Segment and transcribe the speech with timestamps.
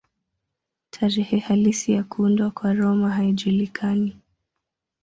[0.89, 4.17] Tarehe halisi ya kuundwa kwa Roma haijulikani.